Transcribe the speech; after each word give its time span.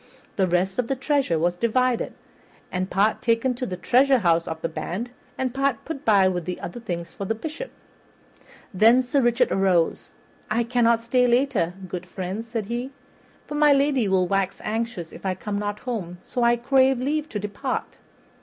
The 0.35 0.47
rest 0.47 0.79
of 0.79 0.87
the 0.87 0.95
treasure 0.95 1.37
was 1.37 1.53
divided, 1.55 2.13
and 2.71 2.89
part 2.89 3.21
taken 3.21 3.53
to 3.53 3.67
the 3.67 3.77
treasurehouse 3.77 4.47
of 4.47 4.59
the 4.63 4.67
band, 4.67 5.11
and 5.37 5.53
part 5.53 5.85
put 5.85 6.03
by 6.03 6.27
with 6.27 6.45
the 6.45 6.59
other 6.59 6.79
things 6.79 7.13
for 7.13 7.25
the 7.25 7.35
Bishop. 7.35 7.69
Then 8.73 9.03
Sir 9.03 9.21
Richard 9.21 9.51
arose. 9.51 10.11
"I 10.49 10.63
cannot 10.63 11.03
stay 11.03 11.27
later, 11.27 11.75
good 11.87 12.07
friends," 12.07 12.47
said 12.47 12.65
he, 12.65 12.89
"for 13.45 13.53
my 13.53 13.73
lady 13.73 14.07
will 14.07 14.25
wax 14.27 14.59
anxious 14.63 15.11
if 15.11 15.23
I 15.23 15.35
come 15.35 15.59
not 15.59 15.81
home; 15.81 16.17
so 16.23 16.41
I 16.41 16.55
crave 16.55 16.99
leave 16.99 17.29
to 17.29 17.37
depart." 17.37 17.99